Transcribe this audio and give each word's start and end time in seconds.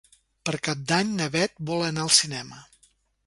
Per 0.49 0.53
Cap 0.67 0.79
d'Any 0.91 1.11
na 1.19 1.27
Bet 1.37 1.55
vol 1.69 1.85
anar 1.89 2.05
al 2.07 2.11
cinema. 2.21 2.61